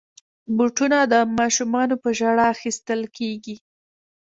بوټونه 0.55 0.97
د 1.13 1.13
ماشومانو 1.39 1.95
په 2.03 2.09
ژړا 2.17 2.45
اخیستل 2.55 3.01
کېږي. 3.17 3.55